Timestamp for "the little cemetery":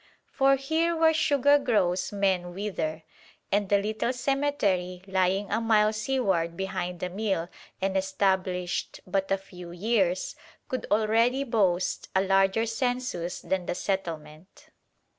3.69-5.03